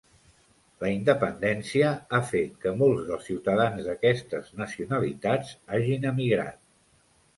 [0.83, 6.63] La independència ha fet que molts dels ciutadans d'aquestes nacionalitats hagin emigrat.